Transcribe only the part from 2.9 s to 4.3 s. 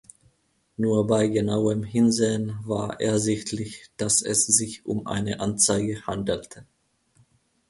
ersichtlich, dass